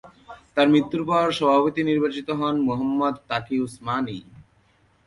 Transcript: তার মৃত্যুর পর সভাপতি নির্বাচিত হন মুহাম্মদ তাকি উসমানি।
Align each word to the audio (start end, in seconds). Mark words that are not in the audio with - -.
তার 0.55 0.67
মৃত্যুর 0.73 1.03
পর 1.09 1.25
সভাপতি 1.39 1.81
নির্বাচিত 1.83 2.27
হন 2.39 2.55
মুহাম্মদ 2.67 3.15
তাকি 3.29 3.55
উসমানি। 3.65 4.17